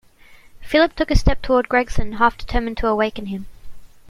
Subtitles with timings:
[0.61, 3.45] Philip took a step toward Gregson, half determined to awaken him.